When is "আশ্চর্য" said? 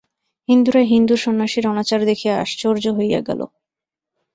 2.37-2.83